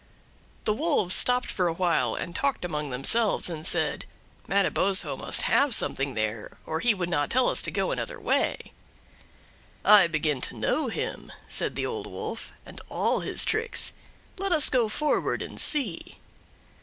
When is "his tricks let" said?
13.19-14.51